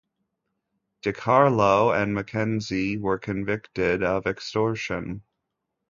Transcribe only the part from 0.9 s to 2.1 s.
DiCarlo